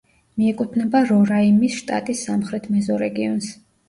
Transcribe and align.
მიეკუთვნება 0.41 1.01
რორაიმის 1.09 1.75
შტატის 1.81 2.23
სამხრეთ 2.29 2.65
მეზორეგიონს. 2.77 3.51